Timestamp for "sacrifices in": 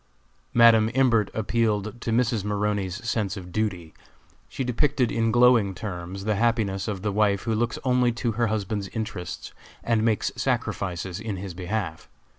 10.35-11.35